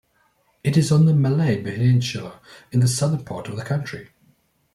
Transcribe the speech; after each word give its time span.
It 0.63 0.77
is 0.77 0.91
on 0.91 1.05
the 1.05 1.13
Malay 1.13 1.61
peninsula 1.61 2.39
in 2.71 2.79
the 2.79 2.87
southern 2.87 3.23
part 3.23 3.47
of 3.47 3.55
the 3.55 3.63
country. 3.63 4.09